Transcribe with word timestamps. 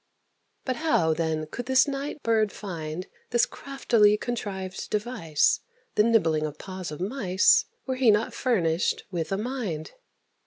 But 0.65 0.77
how, 0.77 1.13
then, 1.13 1.45
could 1.45 1.67
this 1.67 1.87
night 1.87 2.23
bird 2.23 2.51
find 2.51 3.05
This 3.29 3.45
craftily 3.45 4.17
contrived 4.17 4.89
device, 4.89 5.59
The 5.93 6.01
nibbling 6.01 6.47
of 6.47 6.57
the 6.57 6.63
paws 6.63 6.89
of 6.91 6.99
mice, 6.99 7.65
Were 7.85 7.97
he 7.97 8.09
not 8.09 8.33
furnished 8.33 9.03
with 9.11 9.31
a 9.31 9.37
mind? 9.37 9.91